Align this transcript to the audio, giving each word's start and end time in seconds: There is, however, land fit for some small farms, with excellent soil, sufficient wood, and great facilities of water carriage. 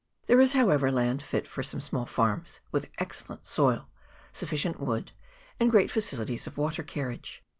There 0.25 0.41
is, 0.41 0.53
however, 0.53 0.91
land 0.91 1.21
fit 1.21 1.45
for 1.45 1.61
some 1.61 1.79
small 1.79 2.07
farms, 2.07 2.59
with 2.71 2.89
excellent 2.97 3.45
soil, 3.45 3.87
sufficient 4.31 4.79
wood, 4.79 5.11
and 5.59 5.69
great 5.69 5.91
facilities 5.91 6.47
of 6.47 6.57
water 6.57 6.81
carriage. 6.81 7.43